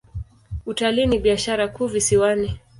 [0.65, 2.59] Utalii ni biashara kuu visiwani.